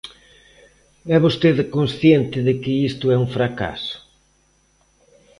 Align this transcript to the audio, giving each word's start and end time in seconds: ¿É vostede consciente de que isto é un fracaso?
¿É 1.15 1.17
vostede 1.25 1.63
consciente 1.75 2.39
de 2.47 2.53
que 2.61 2.71
isto 2.89 3.05
é 3.15 3.17
un 3.23 3.27
fracaso? 3.35 3.95